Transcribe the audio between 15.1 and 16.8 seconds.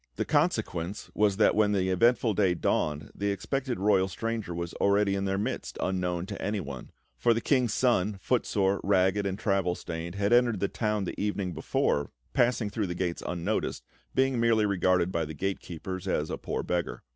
by the gate keepers as a poor